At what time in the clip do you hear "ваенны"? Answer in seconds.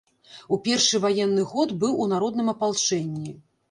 1.05-1.45